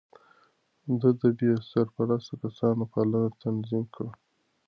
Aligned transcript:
ده 0.99 1.09
د 1.21 1.21
بې 1.37 1.51
سرپرسته 1.71 2.33
کسانو 2.41 2.83
پالنه 2.91 3.21
تنظيم 3.43 3.85
کړه. 3.95 4.11